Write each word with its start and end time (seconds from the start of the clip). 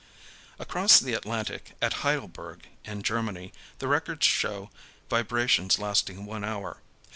Across 0.57 0.99
the 1.01 1.13
Atlantic, 1.13 1.73
at 1.79 1.97
Heidelberg, 2.01 2.65
in 2.85 3.03
Germany, 3.03 3.53
the 3.77 3.87
records 3.87 4.25
showed 4.25 4.69
vibrations 5.11 5.77
lasting 5.77 6.25
one 6.25 6.43
hour. 6.43 6.81